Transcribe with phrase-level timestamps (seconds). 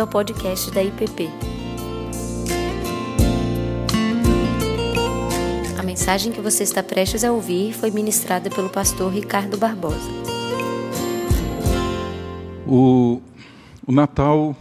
[0.00, 1.28] bem-vindo ao podcast da IPP.
[5.78, 10.10] A mensagem que você está prestes a ouvir foi ministrada pelo pastor Ricardo Barbosa.
[12.66, 13.20] O,
[13.86, 14.56] o Natal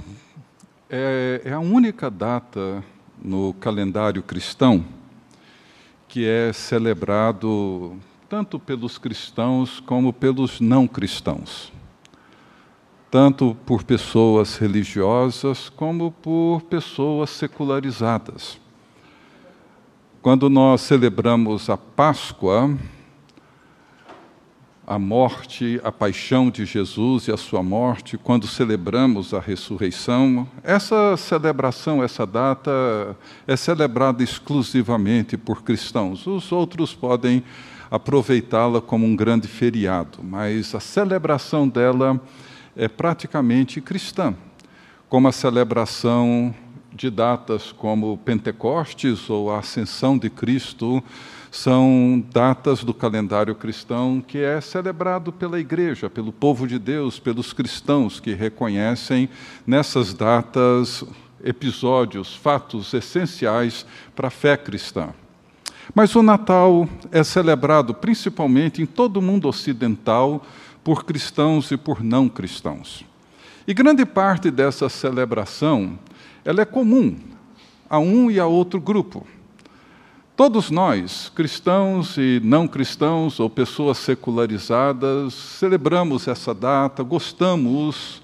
[0.90, 2.84] é, é a única data
[3.22, 4.84] no calendário cristão
[6.08, 7.98] que é celebrado
[8.28, 11.72] tanto pelos cristãos como pelos não cristãos
[13.12, 18.60] tanto por pessoas religiosas como por pessoas secularizadas.
[20.22, 22.78] Quando nós celebramos a Páscoa,
[24.86, 31.16] a morte, a paixão de Jesus e a sua morte, quando celebramos a ressurreição, essa
[31.16, 33.16] celebração, essa data
[33.48, 36.28] é celebrada exclusivamente por cristãos.
[36.28, 37.44] Os outros podem
[37.90, 42.20] aproveitá-la como um grande feriado, mas a celebração dela
[42.80, 44.34] é praticamente cristã,
[45.10, 46.56] como a celebração
[46.94, 51.04] de datas como Pentecostes ou a Ascensão de Cristo
[51.52, 57.52] são datas do calendário cristão que é celebrado pela igreja, pelo povo de Deus, pelos
[57.52, 59.28] cristãos que reconhecem
[59.68, 61.04] nessas datas
[61.44, 63.86] episódios, fatos essenciais
[64.16, 65.10] para a fé cristã.
[65.94, 70.46] Mas o Natal é celebrado principalmente em todo o mundo ocidental
[70.84, 73.04] por cristãos e por não cristãos.
[73.68, 76.00] E grande parte dessa celebração,
[76.44, 77.18] ela é comum
[77.90, 79.26] a um e a outro grupo.
[80.36, 88.22] Todos nós, cristãos e não cristãos ou pessoas secularizadas, celebramos essa data, gostamos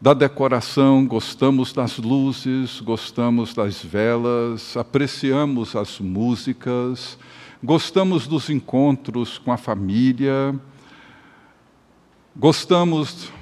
[0.00, 7.18] da decoração, gostamos das luzes, gostamos das velas, apreciamos as músicas,
[7.62, 10.58] gostamos dos encontros com a família,
[12.38, 13.32] Gostamos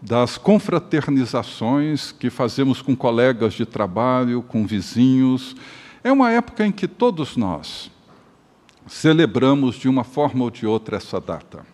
[0.00, 5.54] das confraternizações que fazemos com colegas de trabalho, com vizinhos.
[6.02, 7.90] É uma época em que todos nós
[8.86, 11.66] celebramos de uma forma ou de outra essa data.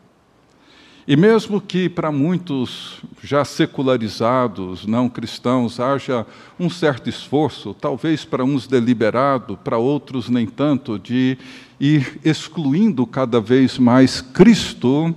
[1.06, 6.26] E mesmo que para muitos já secularizados, não cristãos, haja
[6.58, 11.38] um certo esforço, talvez para uns deliberado, para outros nem tanto, de
[11.78, 15.14] ir excluindo cada vez mais Cristo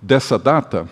[0.00, 0.88] dessa data,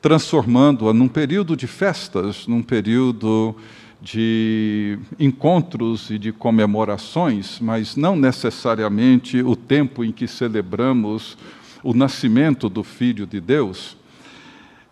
[0.00, 3.54] transformando-a num período de festas, num período
[4.00, 11.36] de encontros e de comemorações, mas não necessariamente o tempo em que celebramos
[11.82, 13.96] o nascimento do Filho de Deus.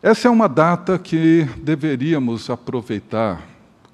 [0.03, 3.42] Essa é uma data que deveríamos aproveitar,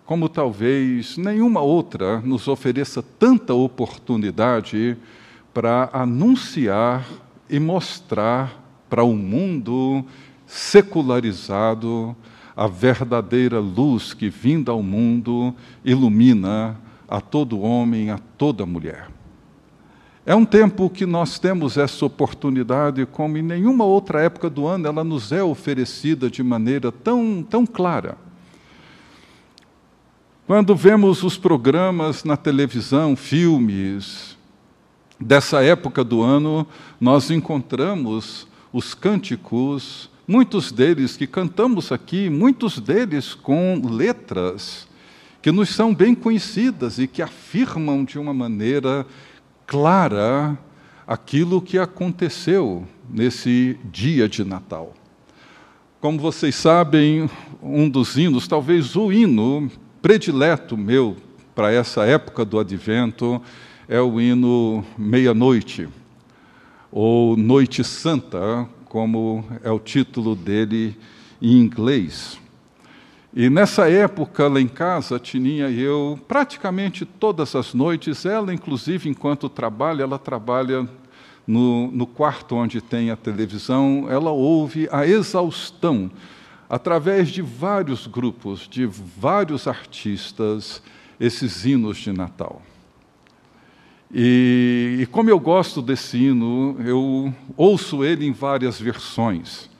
[0.05, 4.97] como talvez nenhuma outra nos ofereça tanta oportunidade
[5.55, 7.07] para anunciar
[7.49, 8.60] e mostrar
[8.91, 10.05] para o um mundo
[10.47, 12.15] secularizado
[12.57, 16.77] a verdadeira luz que, vinda ao mundo, ilumina
[17.09, 19.09] a todo homem, a toda mulher.
[20.27, 24.87] É um tempo que nós temos essa oportunidade, como em nenhuma outra época do ano
[24.87, 28.19] ela nos é oferecida de maneira tão, tão clara.
[30.47, 34.37] Quando vemos os programas na televisão, filmes,
[35.19, 36.67] dessa época do ano,
[37.01, 44.89] nós encontramos os cânticos, muitos deles que cantamos aqui, muitos deles com letras
[45.43, 49.07] que nos são bem conhecidas e que afirmam de uma maneira
[49.67, 50.59] clara
[51.07, 54.95] aquilo que aconteceu nesse dia de Natal.
[56.01, 57.29] Como vocês sabem,
[57.63, 59.71] um dos hinos, talvez o hino
[60.01, 61.17] predileto meu
[61.55, 63.43] para essa época do advento,
[63.89, 65.89] é o hino Meia-Noite
[66.91, 70.97] ou Noite Santa, como é o título dele
[71.41, 72.39] em inglês.
[73.33, 79.09] E nessa época, lá em casa, Tininha e eu, praticamente todas as noites, ela, inclusive,
[79.09, 80.89] enquanto trabalha, ela trabalha
[81.47, 86.11] no, no quarto onde tem a televisão, ela ouve a exaustão,
[86.69, 90.83] através de vários grupos, de vários artistas,
[91.21, 92.61] esses hinos de Natal.
[94.13, 99.71] E, e, como eu gosto desse hino, eu ouço ele em várias versões.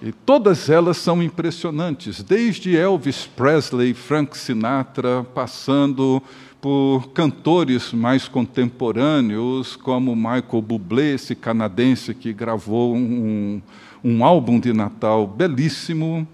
[0.00, 6.22] E todas elas são impressionantes, desde Elvis Presley, Frank Sinatra, passando
[6.60, 13.60] por cantores mais contemporâneos, como Michael Bublé, esse canadense que gravou um,
[14.02, 16.26] um álbum de Natal belíssimo.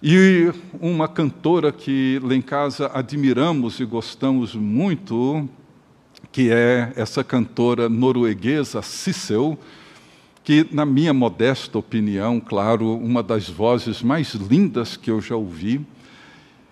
[0.00, 5.48] E uma cantora que lá em casa admiramos e gostamos muito,
[6.30, 9.58] que é essa cantora norueguesa Sissel,
[10.44, 15.84] que, na minha modesta opinião, claro, uma das vozes mais lindas que eu já ouvi.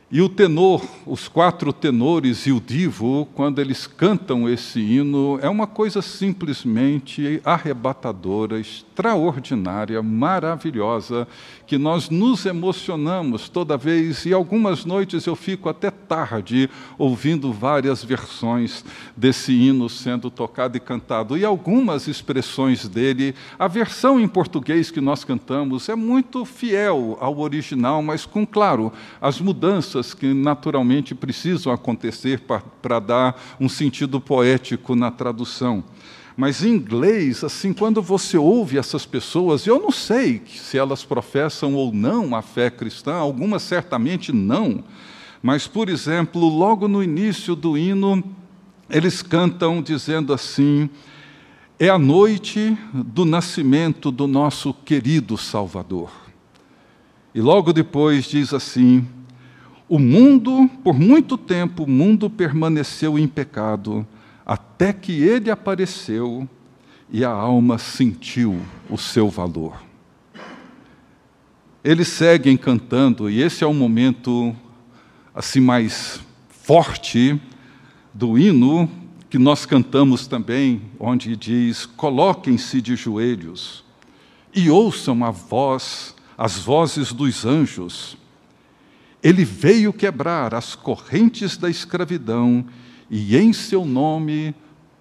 [0.08, 5.48] E o tenor, os quatro tenores e o divo, quando eles cantam esse hino, é
[5.48, 11.26] uma coisa simplesmente arrebatadora, extraordinária, maravilhosa,
[11.66, 18.04] que nós nos emocionamos toda vez, e algumas noites eu fico até tarde ouvindo várias
[18.04, 18.84] versões
[19.16, 23.34] desse hino sendo tocado e cantado, e algumas expressões dele.
[23.58, 28.92] A versão em português que nós cantamos é muito fiel ao original, mas com, claro,
[29.20, 32.42] as mudanças que naturalmente precisam acontecer
[32.82, 35.84] para dar um sentido poético na tradução.
[36.36, 41.74] Mas em inglês, assim, quando você ouve essas pessoas, eu não sei se elas professam
[41.74, 44.84] ou não a fé cristã, algumas certamente não.
[45.42, 48.22] Mas, por exemplo, logo no início do hino,
[48.90, 50.90] eles cantam dizendo assim:
[51.78, 56.10] É a noite do nascimento do nosso querido Salvador.
[57.34, 59.06] E logo depois diz assim:
[59.88, 64.04] O mundo, por muito tempo, o mundo permaneceu em pecado
[64.44, 66.48] até que ele apareceu
[67.08, 68.60] e a alma sentiu
[68.90, 69.80] o seu valor.
[71.84, 74.54] Eles seguem cantando, e esse é o momento
[75.32, 77.40] assim mais forte
[78.12, 78.90] do hino
[79.30, 83.84] que nós cantamos também, onde diz: "Coloquem-se de joelhos
[84.52, 88.16] e ouçam a voz, as vozes dos anjos.
[89.22, 92.64] Ele veio quebrar as correntes da escravidão
[93.10, 94.54] e em seu nome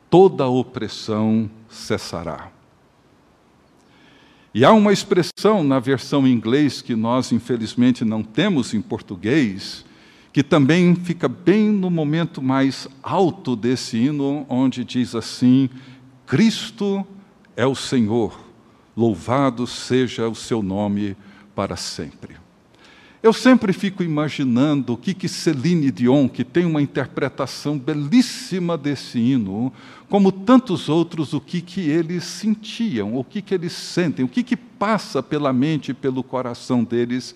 [0.09, 2.51] toda opressão cessará.
[4.53, 9.83] E há uma expressão na versão em inglês que nós, infelizmente, não temos em português,
[10.31, 15.69] que também fica bem no momento mais alto desse hino, onde diz assim:
[16.25, 17.05] Cristo
[17.55, 18.39] é o Senhor,
[18.95, 21.17] louvado seja o seu nome
[21.53, 22.44] para sempre.
[23.25, 29.17] Eu sempre fico imaginando o que, que Celine Dion, que tem uma interpretação belíssima desse
[29.17, 29.73] hino,
[30.07, 34.43] como tantos outros, o que, que eles sentiam, o que, que eles sentem, o que,
[34.43, 37.33] que passa pela mente e pelo coração deles.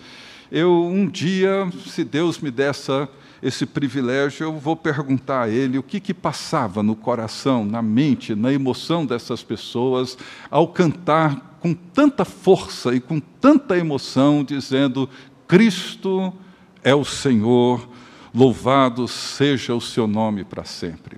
[0.51, 3.09] Eu, um dia, se Deus me dessa
[3.41, 8.35] esse privilégio, eu vou perguntar a ele o que, que passava no coração, na mente,
[8.35, 10.15] na emoção dessas pessoas
[10.51, 15.09] ao cantar com tanta força e com tanta emoção, dizendo:
[15.49, 16.31] Cristo
[16.83, 17.89] é o Senhor,
[18.31, 21.17] louvado seja o seu nome para sempre.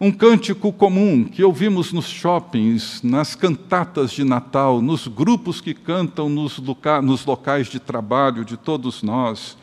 [0.00, 6.28] Um cântico comum que ouvimos nos shoppings, nas cantatas de Natal, nos grupos que cantam
[6.28, 9.58] nos, loca nos locais de trabalho de todos nós.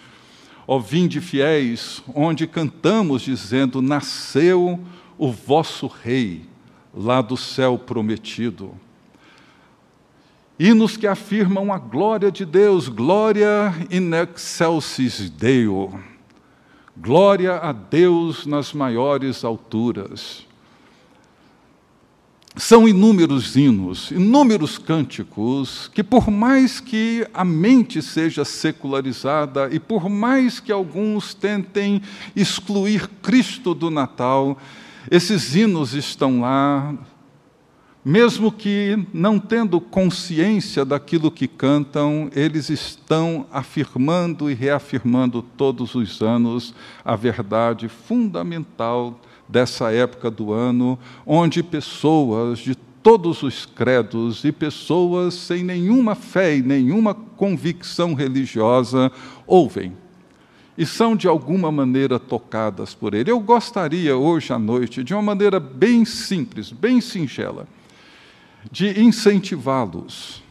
[0.67, 4.81] Ó vinde fiéis, onde cantamos dizendo: Nasceu
[5.17, 6.41] o vosso Rei,
[6.93, 8.75] lá do céu prometido.
[10.59, 15.99] Hinos que afirmam a glória de Deus, glória in excelsis Deo,
[16.95, 20.47] glória a Deus nas maiores alturas.
[22.55, 30.09] São inúmeros hinos, inúmeros cânticos, que por mais que a mente seja secularizada e por
[30.09, 32.01] mais que alguns tentem
[32.35, 34.57] excluir Cristo do Natal,
[35.11, 36.95] esses hinos estão lá
[38.07, 46.21] mesmo que não tendo consciência daquilo que cantam, eles estão afirmando e reafirmando todos os
[46.21, 46.73] anos
[47.03, 55.33] a verdade fundamental dessa época do ano, onde pessoas de todos os credos e pessoas
[55.33, 59.11] sem nenhuma fé e nenhuma convicção religiosa
[59.45, 59.91] ouvem
[60.77, 63.31] e são de alguma maneira tocadas por ele.
[63.31, 67.67] Eu gostaria hoje à noite, de uma maneira bem simples, bem singela,
[68.71, 70.43] de incentivá-los,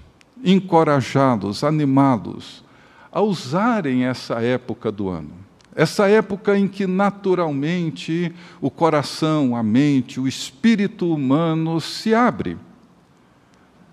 [0.44, 2.64] encorajá-los, animá-los
[3.10, 5.32] a usarem essa época do ano.
[5.74, 12.56] Essa época em que naturalmente o coração, a mente, o espírito humano se abre,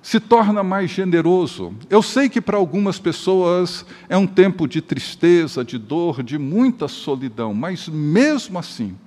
[0.02, 1.74] se torna mais generoso.
[1.90, 6.88] Eu sei que para algumas pessoas é um tempo de tristeza, de dor, de muita
[6.88, 8.98] solidão, mas mesmo assim,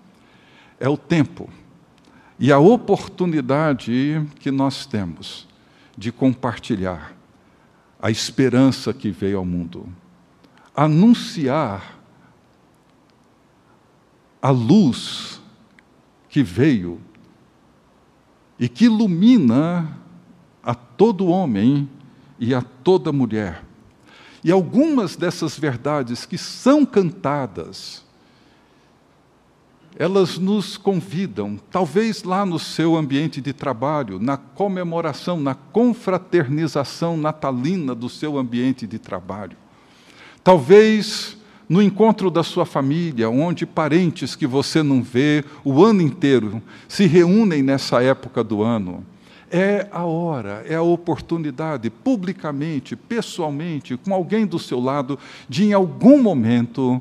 [0.80, 1.48] é o tempo
[2.38, 5.46] e a oportunidade que nós temos
[5.96, 7.16] de compartilhar
[8.00, 9.88] a esperança que veio ao mundo,
[10.74, 11.98] anunciar
[14.40, 15.40] a luz
[16.28, 17.00] que veio
[18.58, 19.98] e que ilumina
[20.62, 21.88] a todo homem
[22.38, 23.64] e a toda mulher.
[24.44, 28.04] E algumas dessas verdades que são cantadas,
[29.98, 37.94] elas nos convidam, talvez lá no seu ambiente de trabalho, na comemoração, na confraternização natalina
[37.94, 39.56] do seu ambiente de trabalho.
[40.44, 41.36] Talvez
[41.68, 47.06] no encontro da sua família, onde parentes que você não vê o ano inteiro se
[47.06, 49.04] reúnem nessa época do ano.
[49.50, 55.72] É a hora, é a oportunidade, publicamente, pessoalmente, com alguém do seu lado, de em
[55.72, 57.00] algum momento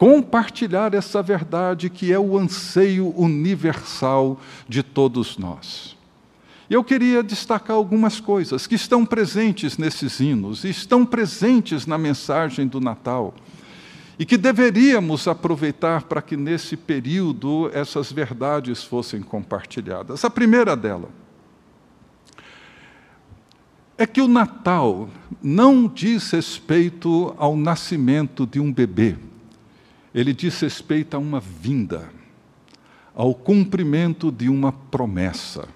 [0.00, 5.94] compartilhar essa verdade que é o anseio universal de todos nós.
[6.70, 12.80] Eu queria destacar algumas coisas que estão presentes nesses hinos, estão presentes na mensagem do
[12.80, 13.34] Natal,
[14.18, 20.24] e que deveríamos aproveitar para que nesse período essas verdades fossem compartilhadas.
[20.24, 21.10] A primeira dela
[23.98, 25.10] é que o Natal
[25.42, 29.18] não diz respeito ao nascimento de um bebê
[30.14, 32.10] ele diz respeito a uma vinda,
[33.14, 35.68] ao cumprimento de uma promessa.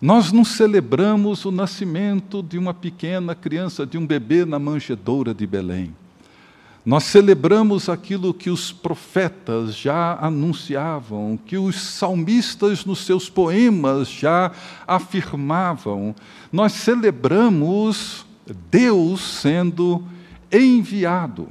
[0.00, 5.46] Nós não celebramos o nascimento de uma pequena criança, de um bebê na manjedoura de
[5.46, 5.94] Belém.
[6.84, 14.52] Nós celebramos aquilo que os profetas já anunciavam, que os salmistas nos seus poemas já
[14.86, 16.14] afirmavam.
[16.52, 18.24] Nós celebramos
[18.70, 20.04] Deus sendo
[20.52, 21.48] enviado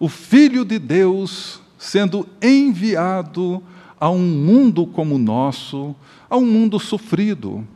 [0.00, 3.62] o Filho de Deus sendo enviado
[4.00, 5.94] a um mundo como o nosso,
[6.28, 7.66] a um mundo sofrido,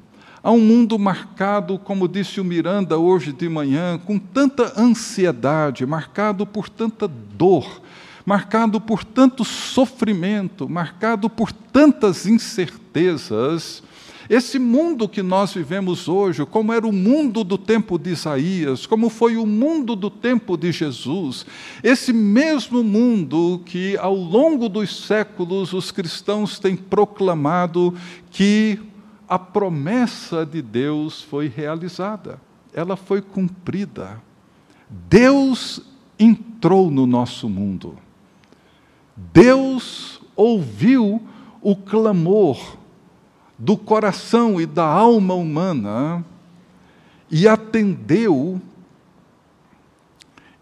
[0.43, 6.47] a um mundo marcado, como disse o Miranda hoje de manhã, com tanta ansiedade, marcado
[6.47, 7.83] por tanta dor,
[8.25, 13.83] marcado por tanto sofrimento, marcado por tantas incertezas
[14.29, 19.11] esse mundo que nós vivemos hoje, como era o mundo do tempo de Isaías, como
[19.11, 21.45] foi o mundo do tempo de Jesus,
[21.83, 27.95] esse mesmo mundo que ao longo dos séculos os cristãos têm proclamado
[28.31, 28.79] que
[29.29, 32.41] a promessa de Deus foi realizada,
[32.73, 34.23] ela foi cumprida.
[34.89, 35.81] Deus
[36.19, 37.97] entrou no nosso mundo.
[39.17, 41.23] Deus ouviu
[41.61, 42.77] o clamor
[43.59, 46.25] do coração e da alma humana
[47.31, 48.61] e atendeu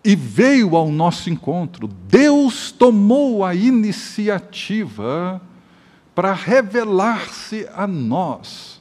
[0.05, 1.87] e veio ao nosso encontro.
[1.87, 5.41] Deus tomou a iniciativa
[6.15, 8.81] para revelar-se a nós.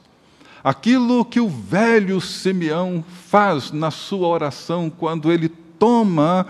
[0.64, 6.46] Aquilo que o velho Simeão faz na sua oração quando ele toma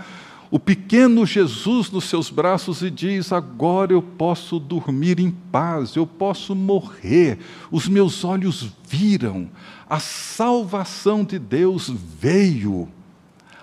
[0.53, 6.07] o pequeno Jesus nos seus braços e diz: Agora eu posso dormir em paz, eu
[6.07, 7.39] posso morrer,
[7.71, 9.49] os meus olhos viram,
[9.89, 12.87] a salvação de Deus veio,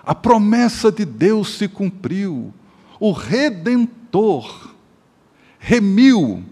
[0.04, 2.52] a promessa de Deus se cumpriu,
[2.98, 4.74] o Redentor
[5.60, 6.42] remiu,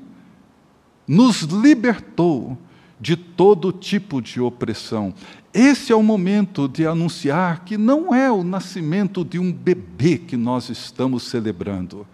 [1.04, 2.56] nos libertou
[3.00, 5.14] de todo tipo de opressão.
[5.52, 10.36] Esse é o momento de anunciar que não é o nascimento de um bebê que
[10.36, 12.06] nós estamos celebrando,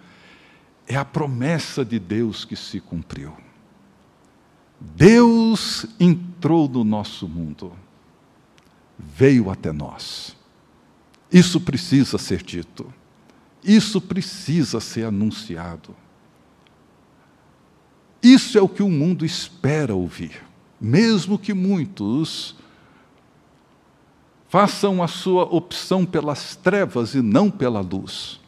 [0.86, 3.32] é a promessa de Deus que se cumpriu.
[4.78, 7.72] Deus entrou no nosso mundo,
[8.98, 10.36] veio até nós.
[11.32, 12.92] Isso precisa ser dito,
[13.62, 15.96] isso precisa ser anunciado.
[18.22, 20.43] Isso é o que o mundo espera ouvir,
[20.84, 22.54] mesmo que muitos
[24.50, 28.38] façam a sua opção pelas trevas e não pela luz.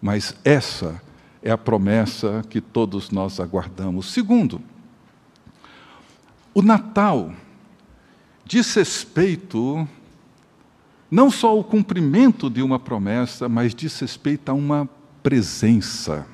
[0.00, 1.02] Mas essa
[1.42, 4.12] é a promessa que todos nós aguardamos.
[4.12, 4.62] Segundo,
[6.54, 7.32] o Natal
[8.44, 9.86] diz respeito
[11.10, 14.88] não só ao cumprimento de uma promessa, mas diz respeito a uma
[15.24, 16.24] presença.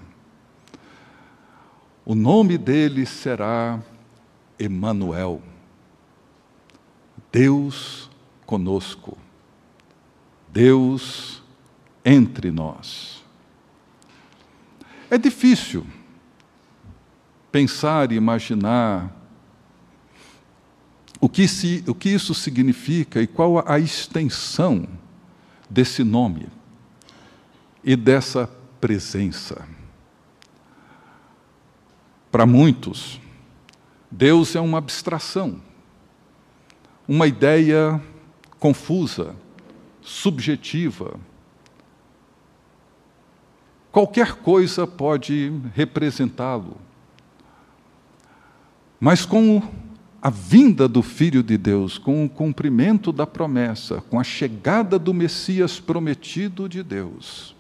[2.05, 3.81] O nome dele será
[4.59, 5.43] Emanuel.
[7.33, 8.11] Deus
[8.47, 9.17] conosco.
[10.49, 11.43] Deus
[12.05, 13.23] entre nós.
[15.11, 15.87] É difícil
[17.51, 19.11] pensar e imaginar
[21.21, 24.87] o que, se, o que isso significa e qual a extensão
[25.71, 26.49] desse nome
[27.83, 28.47] e dessa
[28.81, 29.67] presença.
[32.31, 33.21] Para muitos,
[34.17, 35.61] Deus é uma abstração,
[37.09, 38.01] uma ideia
[38.61, 39.35] confusa,
[40.01, 41.19] subjetiva.
[43.91, 46.77] Qualquer coisa pode representá-lo.
[49.01, 49.61] Mas com
[50.23, 55.13] a vinda do Filho de Deus, com o cumprimento da promessa, com a chegada do
[55.13, 57.57] Messias prometido de Deus,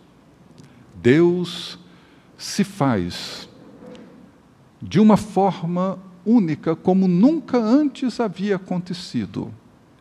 [0.94, 1.80] Deus
[2.38, 3.48] se faz
[4.80, 9.52] de uma forma única, como nunca antes havia acontecido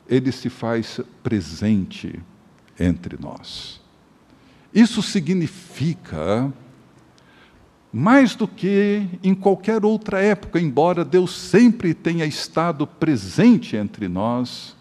[0.07, 2.19] ele se faz presente
[2.79, 3.81] entre nós.
[4.73, 6.51] Isso significa
[7.91, 14.75] mais do que em qualquer outra época, embora Deus sempre tenha estado presente entre nós,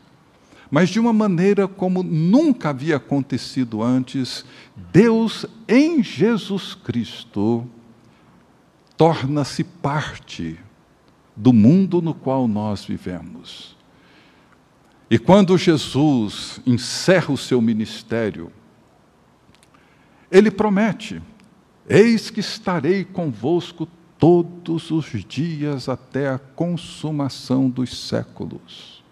[0.70, 4.46] mas de uma maneira como nunca havia acontecido antes,
[4.90, 7.66] Deus em Jesus Cristo
[8.96, 10.58] torna-se parte
[11.36, 13.76] do mundo no qual nós vivemos.
[15.10, 18.50] E quando Jesus encerra o seu ministério,
[20.30, 21.20] ele promete:
[21.88, 23.86] Eis que estarei convosco
[24.18, 29.02] todos os dias até a consumação dos séculos.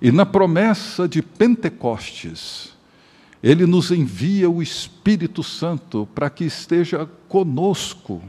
[0.00, 2.76] E na promessa de Pentecostes,
[3.42, 8.22] ele nos envia o Espírito Santo para que esteja conosco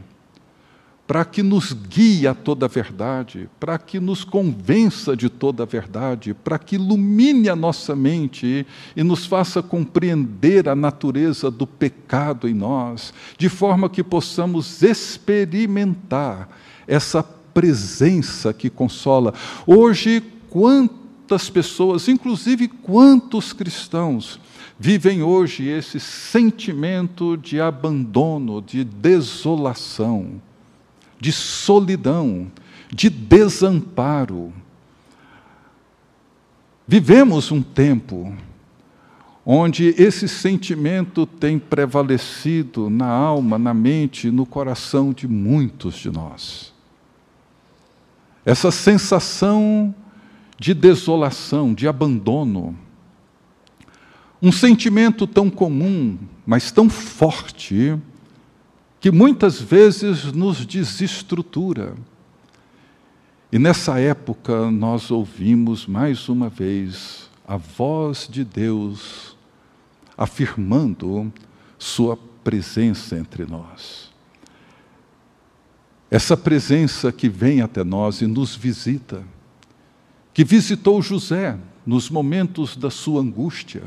[1.06, 5.66] para que nos guie a toda a verdade, para que nos convença de toda a
[5.66, 12.48] verdade, para que ilumine a nossa mente e nos faça compreender a natureza do pecado
[12.48, 16.50] em nós, de forma que possamos experimentar
[16.88, 19.34] essa presença que consola.
[19.68, 24.40] Hoje, quantas pessoas, inclusive quantos cristãos,
[24.80, 30.42] vivem hoje esse sentimento de abandono, de desolação
[31.24, 32.52] de solidão,
[32.92, 34.52] de desamparo.
[36.86, 38.36] Vivemos um tempo
[39.46, 46.74] onde esse sentimento tem prevalecido na alma, na mente, no coração de muitos de nós.
[48.46, 49.96] Essa sensação
[50.60, 52.78] de desolação, de abandono,
[54.42, 57.98] um sentimento tão comum, mas tão forte,
[59.04, 61.94] que muitas vezes nos desestrutura.
[63.52, 69.36] E nessa época nós ouvimos mais uma vez a voz de Deus
[70.18, 71.34] afirmando
[71.78, 74.10] Sua presença entre nós.
[76.10, 79.22] Essa presença que vem até nós e nos visita,
[80.34, 83.84] que visitou José nos momentos da sua angústia,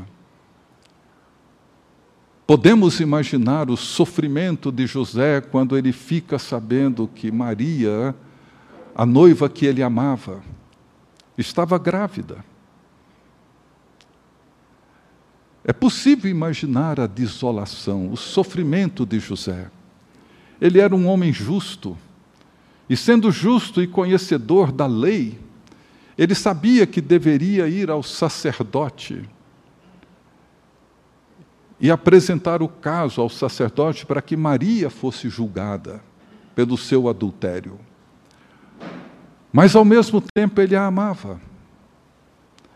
[2.47, 8.15] Podemos imaginar o sofrimento de José quando ele fica sabendo que Maria,
[8.95, 10.41] a noiva que ele amava,
[11.37, 12.45] estava grávida.
[15.61, 19.69] É possível imaginar a desolação, o sofrimento de José.
[20.61, 21.97] Ele era um homem justo,
[22.89, 25.37] e sendo justo e conhecedor da lei,
[26.17, 29.27] ele sabia que deveria ir ao sacerdote
[31.79, 36.01] e apresentar o caso ao sacerdote para que Maria fosse julgada
[36.55, 37.79] pelo seu adultério.
[39.51, 41.39] Mas ao mesmo tempo ele a amava.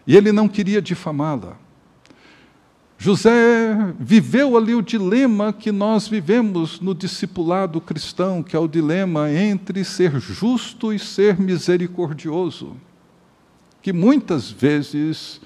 [0.06, 1.58] E ele não queria difamá-la.
[2.98, 9.32] José viveu ali o dilema que nós vivemos no discipulado cristão, que é o dilema
[9.32, 12.78] entre ser justo e ser misericordioso,
[13.82, 15.42] que muitas vezes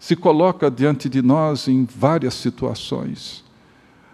[0.00, 3.44] se coloca diante de nós em várias situações.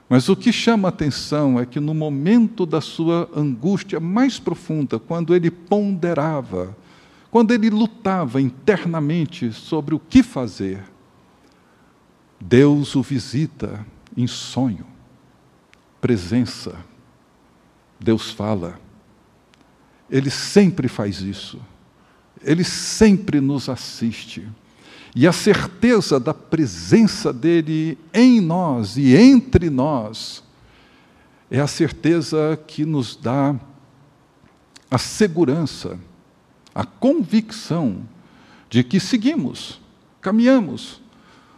[0.09, 5.35] Mas o que chama atenção é que no momento da sua angústia mais profunda, quando
[5.35, 6.77] ele ponderava,
[7.31, 10.83] quando ele lutava internamente sobre o que fazer,
[12.41, 14.87] Deus o visita em sonho,
[16.01, 16.77] presença.
[17.99, 18.79] Deus fala.
[20.11, 21.61] Ele sempre faz isso.
[22.43, 24.47] Ele sempre nos assiste.
[25.19, 30.45] E a certeza da presença dele em nós e entre nós
[31.51, 33.59] é a certeza que nos dá
[34.91, 35.99] a segurança,
[36.75, 38.03] a convicção
[38.69, 39.81] de que seguimos,
[40.21, 41.01] caminhamos,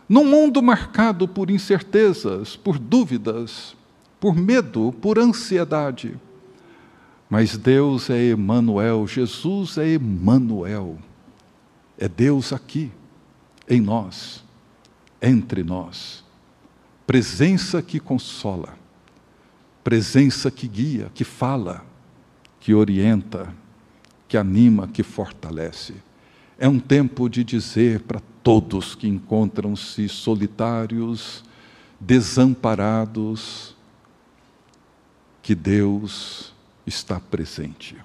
[0.09, 3.75] num mundo marcado por incertezas, por dúvidas,
[4.21, 6.17] por medo, por ansiedade.
[7.29, 10.97] Mas Deus é Emanuel, Jesus é Emanuel.
[11.99, 12.93] É Deus aqui
[13.69, 14.45] em nós,
[15.21, 16.25] entre nós.
[17.07, 18.77] Presença que consola,
[19.83, 21.85] presença que guia, que fala,
[22.61, 23.55] que orienta,
[24.27, 25.95] que anima, que fortalece.
[26.59, 31.45] É um tempo de dizer para todos que encontram-se solitários,
[32.01, 33.77] desamparados,
[35.43, 36.53] que Deus
[36.87, 37.97] está presente.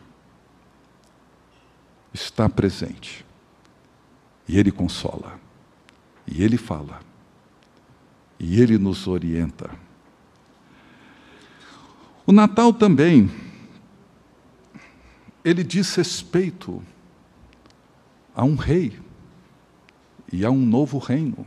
[2.14, 3.26] Está presente.
[4.48, 5.40] E Ele consola.
[6.28, 7.00] E Ele fala.
[8.40, 9.70] E Ele nos orienta.
[12.26, 13.30] O Natal também,
[15.44, 16.82] ele diz respeito
[18.34, 18.98] a um rei
[20.32, 21.46] e a um novo reino.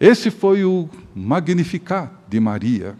[0.00, 2.96] Esse foi o Magnificat de Maria.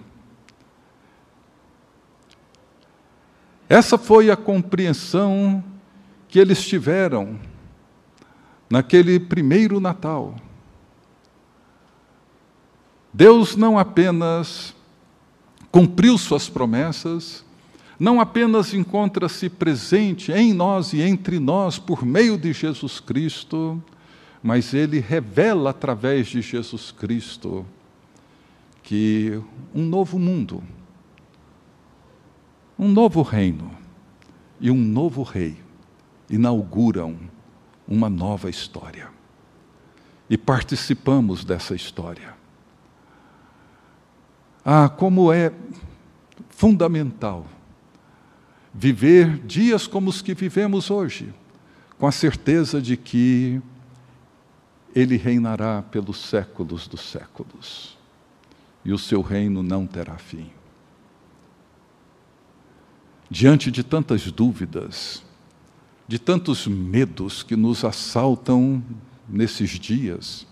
[3.69, 5.65] Essa foi a compreensão
[6.29, 7.41] que eles tiveram
[8.75, 10.35] naquele primeiro Natal.
[13.13, 14.75] Deus não apenas
[15.71, 17.45] cumpriu suas promessas,
[18.01, 23.81] não apenas encontra-se presente em nós e entre nós por meio de Jesus Cristo,
[24.43, 27.65] mas ele revela através de Jesus Cristo
[28.83, 29.41] que
[29.73, 30.65] um novo mundo,
[32.77, 33.71] um novo reino
[34.61, 35.59] e um novo rei
[36.29, 37.33] inauguram
[37.87, 39.09] uma nova história.
[40.29, 42.35] E participamos dessa história.
[44.65, 45.53] Ah, como é
[46.49, 47.47] fundamental
[48.73, 51.33] viver dias como os que vivemos hoje,
[51.99, 53.63] com a certeza de que
[54.95, 57.97] Ele reinará pelos séculos dos séculos
[58.85, 60.51] e o seu reino não terá fim.
[63.31, 65.25] Diante de tantas dúvidas,
[66.07, 68.83] de tantos medos que nos assaltam
[69.29, 70.47] nesses dias,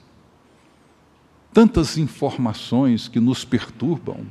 [1.53, 4.27] tantas informações que nos perturbam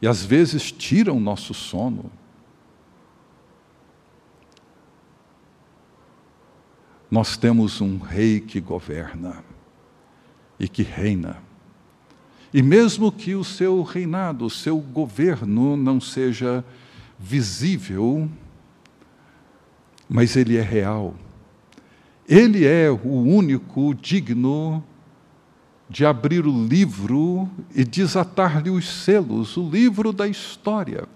[0.00, 2.10] e às vezes tiram nosso sono.
[7.10, 9.44] Nós temos um rei que governa
[10.58, 11.42] e que reina.
[12.54, 16.64] E mesmo que o seu reinado, o seu governo não seja
[17.18, 18.28] visível,
[20.10, 21.14] mas ele é real.
[22.28, 24.82] Ele é o único digno
[25.88, 31.08] de abrir o livro e desatar-lhe os selos, o livro da história.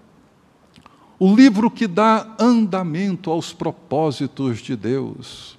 [1.19, 5.57] O livro que dá andamento aos propósitos de Deus.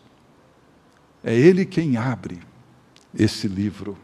[1.22, 2.38] É Ele quem abre
[3.18, 3.99] esse livro.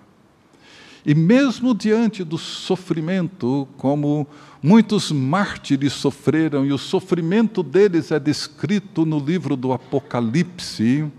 [1.04, 4.26] E mesmo diante do sofrimento, como
[4.62, 11.10] muitos mártires sofreram, e o sofrimento deles é descrito no livro do Apocalipse,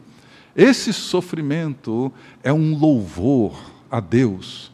[0.56, 4.72] esse sofrimento é um louvor a Deus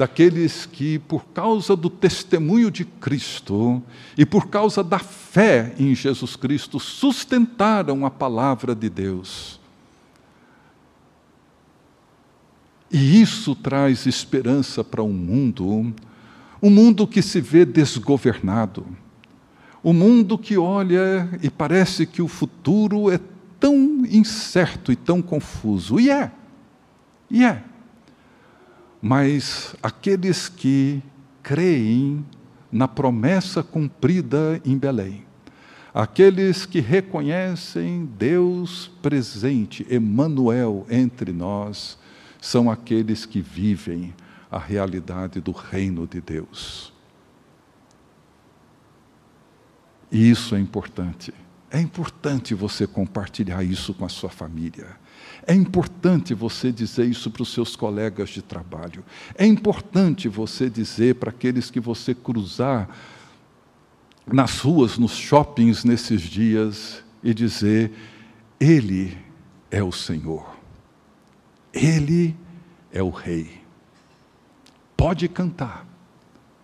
[0.00, 3.82] daqueles que, por causa do testemunho de Cristo
[4.16, 9.59] e por causa da fé em Jesus Cristo, sustentaram a palavra de Deus.
[12.90, 15.94] E isso traz esperança para um mundo,
[16.60, 18.84] um mundo que se vê desgovernado,
[19.82, 23.20] um mundo que olha e parece que o futuro é
[23.60, 26.00] tão incerto e tão confuso.
[26.00, 26.32] E é,
[27.30, 27.62] e é.
[29.00, 31.00] Mas aqueles que
[31.42, 32.24] creem
[32.72, 35.24] na promessa cumprida em Belém,
[35.94, 41.99] aqueles que reconhecem Deus presente, Emmanuel entre nós,
[42.40, 44.14] são aqueles que vivem
[44.50, 46.92] a realidade do reino de Deus.
[50.10, 51.32] E isso é importante.
[51.70, 54.98] É importante você compartilhar isso com a sua família.
[55.46, 59.04] É importante você dizer isso para os seus colegas de trabalho.
[59.36, 62.88] É importante você dizer para aqueles que você cruzar
[64.26, 67.92] nas ruas, nos shoppings nesses dias e dizer:
[68.58, 69.16] Ele
[69.70, 70.59] é o Senhor.
[71.72, 72.36] Ele
[72.92, 73.62] é o Rei.
[74.96, 75.86] Pode cantar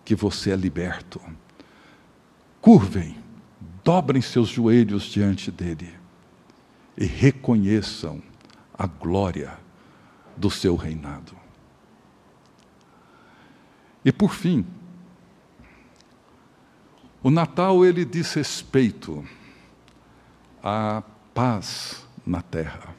[0.03, 1.21] que você é liberto.
[2.61, 3.17] Curvem,
[3.83, 5.93] dobrem seus joelhos diante dele
[6.97, 8.21] e reconheçam
[8.73, 9.57] a glória
[10.35, 11.35] do seu reinado.
[14.03, 14.65] E por fim,
[17.21, 19.25] o Natal ele diz respeito
[20.63, 22.95] à paz na terra.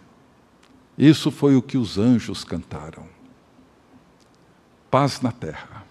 [0.99, 3.07] Isso foi o que os anjos cantaram.
[4.91, 5.87] Paz na terra.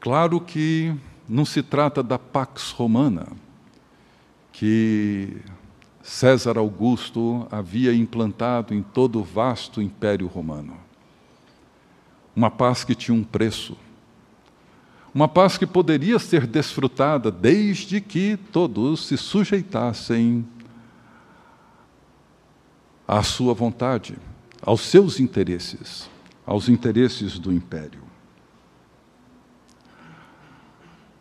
[0.00, 0.94] Claro que
[1.28, 3.28] não se trata da Pax Romana,
[4.50, 5.36] que
[6.02, 10.76] César Augusto havia implantado em todo o vasto Império Romano.
[12.34, 13.76] Uma paz que tinha um preço.
[15.14, 20.46] Uma paz que poderia ser desfrutada desde que todos se sujeitassem
[23.06, 24.16] à sua vontade,
[24.60, 26.08] aos seus interesses,
[26.46, 28.02] aos interesses do império.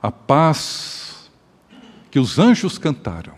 [0.01, 1.31] A paz
[2.09, 3.33] que os anjos cantaram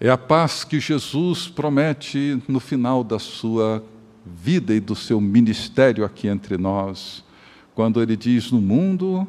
[0.00, 3.82] é a paz que Jesus promete no final da sua
[4.24, 7.24] vida e do seu ministério aqui entre nós,
[7.74, 9.26] quando ele diz: No mundo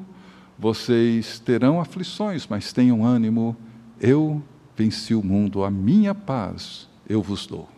[0.57, 3.55] vocês terão aflições, mas tenham ânimo,
[3.99, 4.41] eu
[4.75, 7.69] venci o mundo, a minha paz eu vos dou.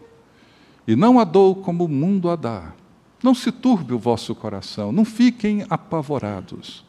[0.87, 2.73] E não a dou como o mundo a dá.
[3.21, 6.85] Não se turbe o vosso coração, não fiquem apavorados.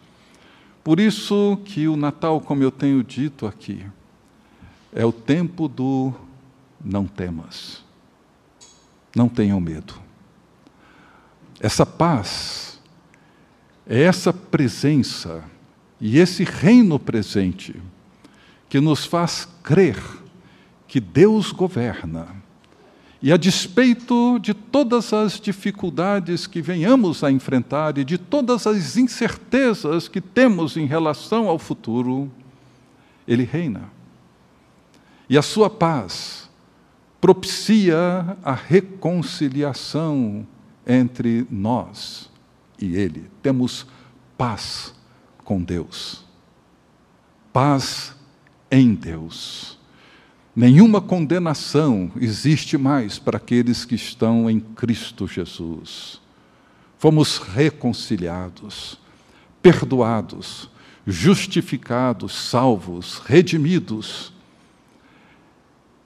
[0.84, 3.84] Por isso que o Natal, como eu tenho dito aqui,
[4.92, 6.12] é o tempo do
[6.82, 7.82] não temas.
[9.14, 9.94] Não tenham medo.
[11.60, 12.80] Essa paz
[13.86, 15.44] é essa presença
[16.00, 17.74] e esse reino presente
[18.68, 19.98] que nos faz crer
[20.88, 22.26] que Deus governa.
[23.20, 28.96] E a despeito de todas as dificuldades que venhamos a enfrentar e de todas as
[28.96, 32.30] incertezas que temos em relação ao futuro,
[33.26, 33.90] Ele reina.
[35.28, 36.48] E a sua paz
[37.20, 40.46] propicia a reconciliação
[40.86, 42.30] entre nós
[42.80, 43.28] e Ele.
[43.42, 43.86] Temos
[44.38, 44.94] paz
[45.44, 46.24] com Deus,
[47.52, 48.14] paz
[48.70, 49.77] em Deus.
[50.58, 56.20] Nenhuma condenação existe mais para aqueles que estão em Cristo Jesus.
[56.98, 58.98] Fomos reconciliados,
[59.62, 60.68] perdoados,
[61.06, 64.32] justificados, salvos, redimidos.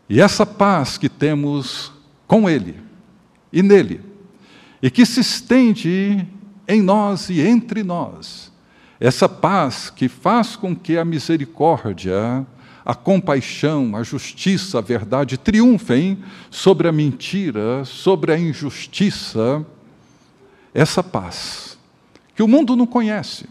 [0.07, 1.91] E essa paz que temos
[2.27, 2.79] com Ele
[3.51, 4.03] e nele,
[4.83, 6.29] e que se estende
[6.69, 8.53] em nós e entre nós,
[9.01, 12.47] essa paz que faz com que a misericórdia,
[12.85, 16.19] a compaixão, a justiça, a verdade triunfem
[16.51, 19.65] sobre a mentira, sobre a injustiça,
[20.75, 21.79] essa paz
[22.35, 23.47] que o mundo não conhece.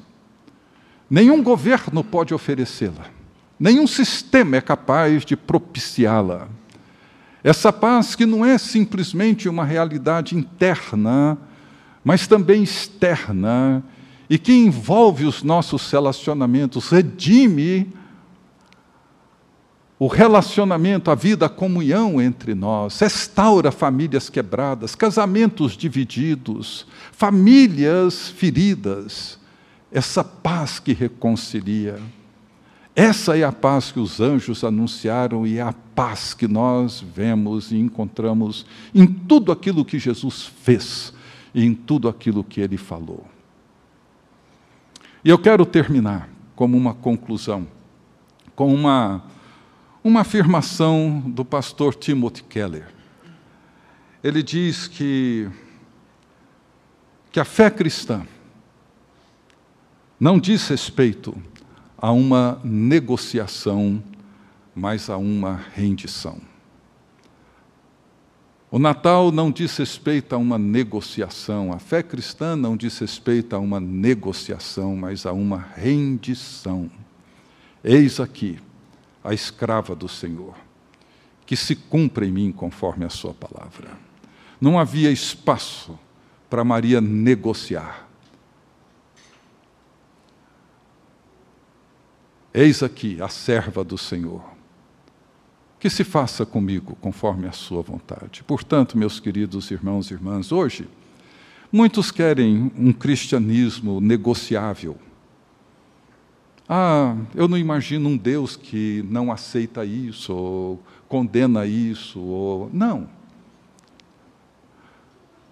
[1.09, 3.05] Nenhum governo pode oferecê-la.
[3.59, 6.47] Nenhum sistema é capaz de propiciá-la.
[7.43, 11.37] Essa paz que não é simplesmente uma realidade interna,
[12.03, 13.83] mas também externa
[14.29, 17.93] e que envolve os nossos relacionamentos, redime
[20.01, 29.37] o relacionamento, a vida, a comunhão entre nós, restaura famílias quebradas, casamentos divididos, famílias feridas,
[29.91, 31.99] essa paz que reconcilia.
[32.95, 37.71] Essa é a paz que os anjos anunciaram e é a paz que nós vemos
[37.71, 41.13] e encontramos em tudo aquilo que Jesus fez
[41.53, 43.23] e em tudo aquilo que ele falou.
[45.23, 47.67] E eu quero terminar como uma conclusão,
[48.55, 49.25] com uma,
[50.03, 52.87] uma afirmação do pastor Timothy Keller.
[54.23, 55.49] Ele diz que,
[57.31, 58.25] que a fé cristã
[60.19, 61.35] não diz respeito
[61.97, 64.03] a uma negociação,
[64.75, 66.39] mas a uma rendição.
[68.71, 73.59] O Natal não diz respeito a uma negociação, a fé cristã não diz respeito a
[73.59, 76.89] uma negociação, mas a uma rendição.
[77.83, 78.57] Eis aqui
[79.23, 80.55] a escrava do Senhor,
[81.45, 83.89] que se cumpra em mim conforme a Sua palavra.
[84.59, 85.97] Não havia espaço
[86.49, 88.07] para Maria negociar.
[92.53, 94.43] Eis aqui a serva do Senhor
[95.81, 98.43] que se faça comigo conforme a sua vontade.
[98.43, 100.87] Portanto, meus queridos irmãos e irmãs, hoje,
[101.71, 104.95] muitos querem um cristianismo negociável.
[106.73, 110.79] Ah, eu não imagino um Deus que não aceita isso, ou
[111.09, 112.69] condena isso, ou.
[112.71, 113.09] Não.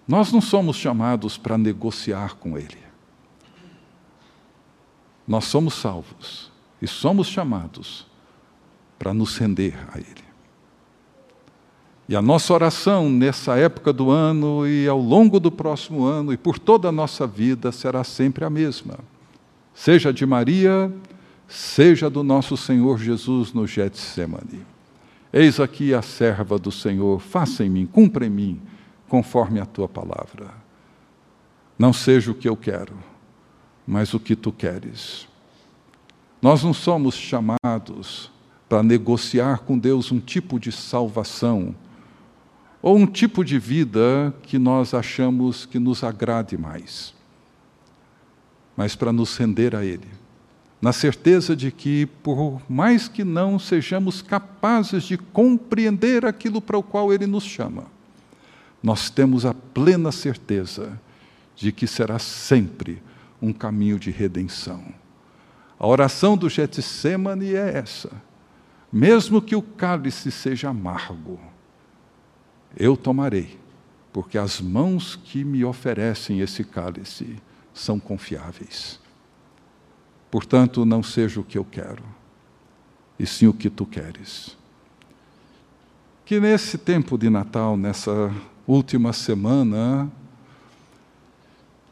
[0.08, 2.78] Nós não somos chamados para negociar com Ele.
[5.28, 8.06] Nós somos salvos e somos chamados
[8.98, 10.24] para nos render a Ele.
[12.08, 16.38] E a nossa oração nessa época do ano e ao longo do próximo ano e
[16.38, 18.98] por toda a nossa vida será sempre a mesma.
[19.74, 20.92] Seja de Maria,
[21.50, 24.64] seja do nosso Senhor Jesus no Getsemane.
[25.32, 28.60] Eis aqui a serva do Senhor, faça em mim, cumpra em mim,
[29.08, 30.54] conforme a tua palavra.
[31.76, 32.94] Não seja o que eu quero,
[33.86, 35.28] mas o que tu queres.
[36.40, 38.30] Nós não somos chamados
[38.68, 41.74] para negociar com Deus um tipo de salvação
[42.80, 47.14] ou um tipo de vida que nós achamos que nos agrade mais,
[48.76, 50.19] mas para nos render a Ele,
[50.80, 56.82] na certeza de que, por mais que não sejamos capazes de compreender aquilo para o
[56.82, 57.84] qual Ele nos chama,
[58.82, 60.98] nós temos a plena certeza
[61.54, 63.02] de que será sempre
[63.42, 64.82] um caminho de redenção.
[65.78, 68.10] A oração do Getsemane é essa
[68.92, 71.38] mesmo que o cálice seja amargo,
[72.76, 73.58] eu tomarei,
[74.12, 77.36] porque as mãos que me oferecem esse cálice
[77.72, 78.98] são confiáveis.
[80.30, 82.04] Portanto, não seja o que eu quero,
[83.18, 84.56] e sim o que tu queres.
[86.24, 88.32] Que nesse tempo de Natal, nessa
[88.66, 90.10] última semana,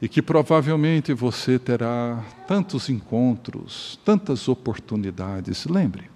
[0.00, 5.66] e que provavelmente você terá tantos encontros, tantas oportunidades.
[5.66, 6.08] Lembre,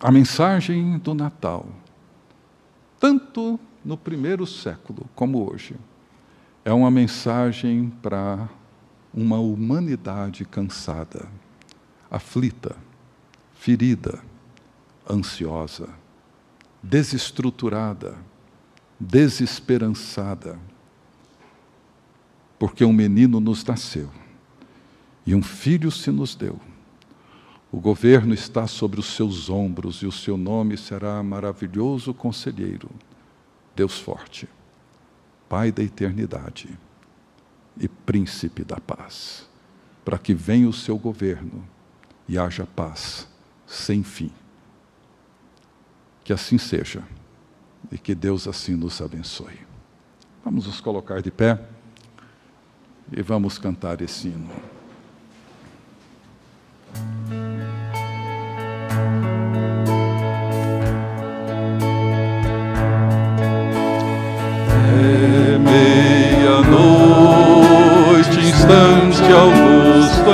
[0.00, 1.66] a mensagem do Natal,
[2.98, 5.76] tanto no primeiro século como hoje,
[6.64, 8.48] é uma mensagem para
[9.12, 11.28] uma humanidade cansada,
[12.10, 12.76] aflita,
[13.54, 14.22] ferida,
[15.08, 15.88] ansiosa,
[16.82, 18.16] desestruturada,
[19.00, 20.58] desesperançada
[22.58, 24.10] porque um menino nos nasceu
[25.24, 26.58] e um filho se nos deu.
[27.70, 32.90] O governo está sobre os seus ombros e o seu nome será maravilhoso conselheiro,
[33.76, 34.48] Deus forte,
[35.48, 36.68] Pai da eternidade
[37.80, 39.46] e príncipe da paz,
[40.04, 41.64] para que venha o seu governo
[42.28, 43.28] e haja paz
[43.66, 44.32] sem fim.
[46.24, 47.02] Que assim seja
[47.90, 49.60] e que Deus assim nos abençoe.
[50.44, 51.60] Vamos nos colocar de pé
[53.12, 54.50] e vamos cantar esse hino.
[65.00, 65.97] É
[69.38, 70.32] augusto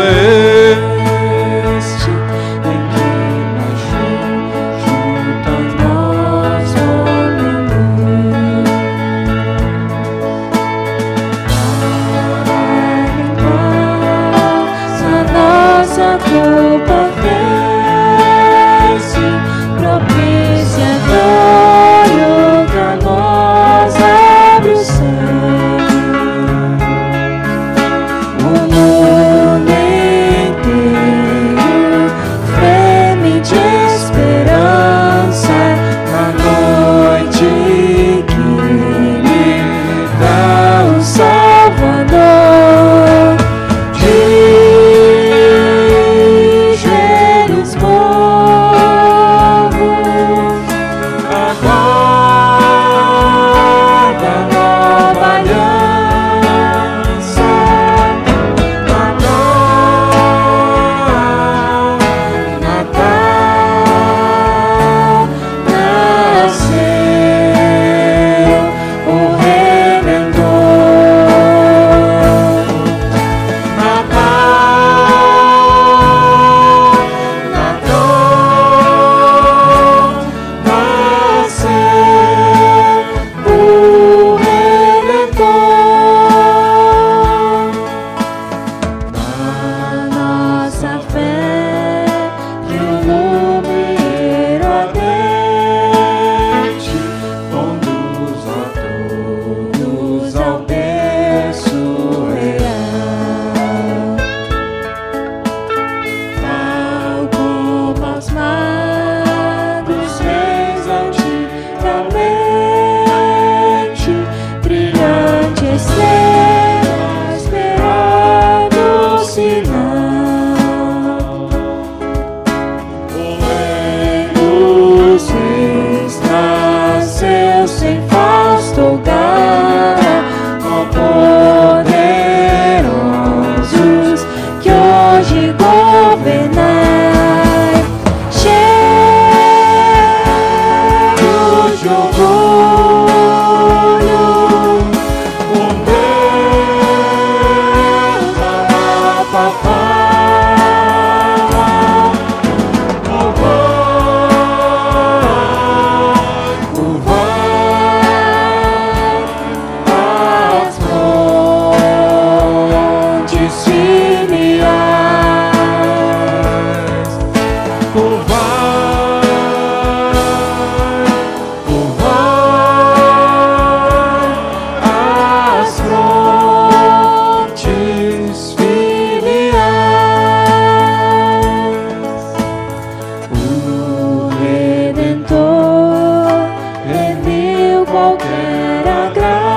[188.84, 189.53] para.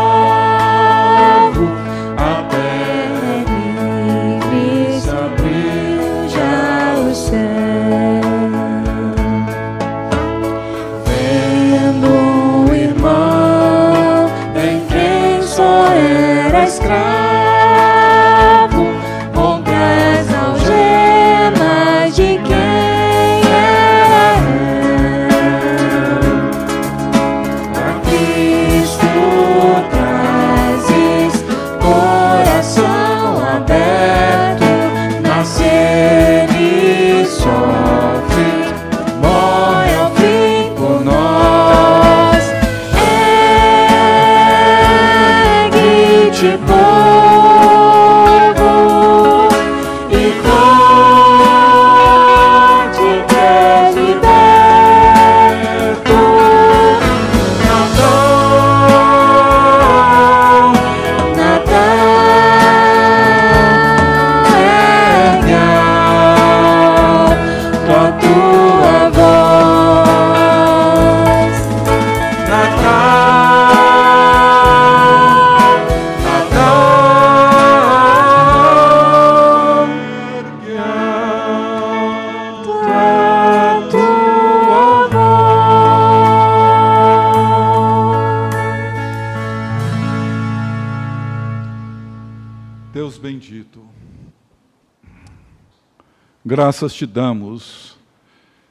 [96.57, 97.97] graças te damos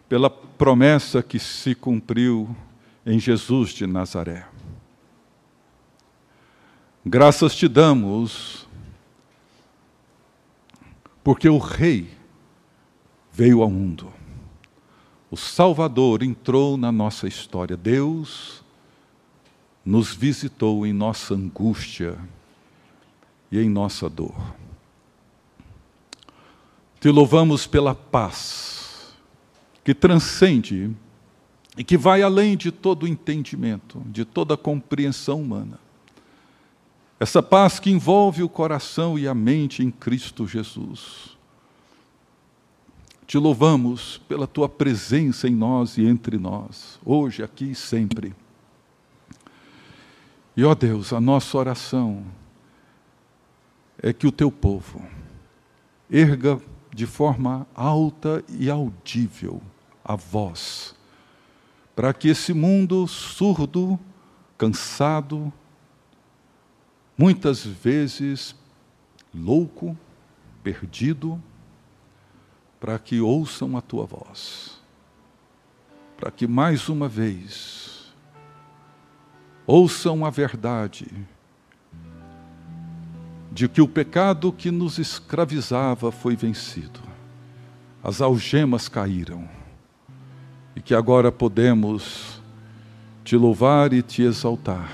[0.09, 2.55] pela promessa que se cumpriu
[3.07, 4.45] em Jesus de Nazaré.
[7.05, 8.67] Graças te damos
[11.23, 12.11] porque o Rei
[13.33, 14.13] veio ao mundo.
[15.31, 17.77] O Salvador entrou na nossa história.
[17.77, 18.65] Deus
[19.85, 22.19] nos visitou em nossa angústia
[23.53, 24.35] e em nossa dor.
[26.99, 29.15] Te louvamos pela paz
[29.85, 30.93] que transcende
[31.77, 35.79] e que vai além de todo entendimento, de toda compreensão humana.
[37.21, 41.37] Essa paz que envolve o coração e a mente em Cristo Jesus.
[43.27, 48.35] Te louvamos pela tua presença em nós e entre nós, hoje, aqui e sempre.
[50.57, 52.25] E ó Deus, a nossa oração
[54.03, 55.03] é que o teu povo
[56.11, 56.61] erga
[56.95, 59.61] de forma alta e audível
[60.03, 60.95] a voz,
[61.97, 63.99] para que esse mundo surdo,
[64.59, 65.51] cansado,
[67.17, 68.55] muitas vezes
[69.35, 69.97] louco,
[70.63, 71.43] perdido,
[72.79, 74.79] para que ouçam a tua voz,
[76.19, 78.15] para que mais uma vez
[79.67, 81.09] ouçam a verdade
[83.51, 87.01] de que o pecado que nos escravizava foi vencido,
[88.05, 89.56] as algemas caíram,
[90.77, 92.41] e que agora podemos
[93.25, 94.93] te louvar e te exaltar,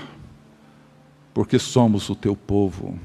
[1.33, 2.97] porque somos o teu povo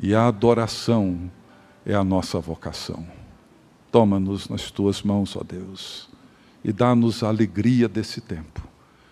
[0.00, 1.30] e a adoração
[1.84, 3.06] é a nossa vocação.
[3.90, 6.08] Toma-nos nas tuas mãos, ó Deus,
[6.64, 8.62] e dá-nos a alegria desse tempo,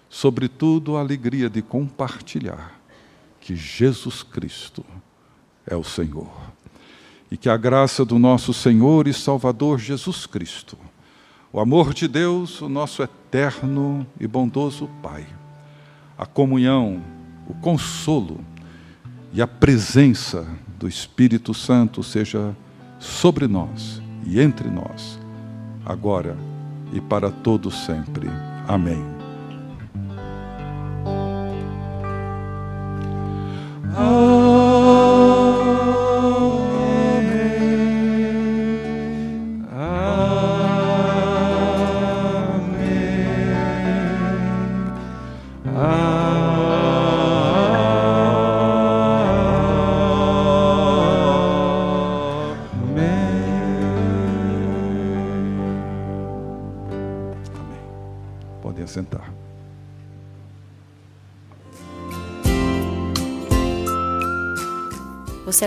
[0.08, 2.80] sobretudo a alegria de compartilhar
[3.40, 4.84] que Jesus Cristo
[5.66, 6.30] é o Senhor.
[7.30, 10.76] E que a graça do nosso Senhor e Salvador Jesus Cristo,
[11.52, 15.26] o amor de Deus, o nosso eterno e bondoso Pai,
[16.16, 17.02] a comunhão,
[17.46, 18.40] o consolo
[19.32, 20.46] e a presença
[20.78, 22.56] do Espírito Santo seja
[22.98, 25.18] sobre nós e entre nós,
[25.84, 26.36] agora
[26.92, 28.28] e para todo sempre.
[28.66, 29.21] Amém.